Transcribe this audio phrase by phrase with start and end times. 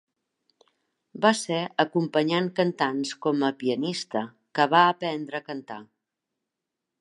[1.25, 4.25] Va ser acompanyant cantants com a pianista
[4.61, 5.79] que va aprendre a cantar.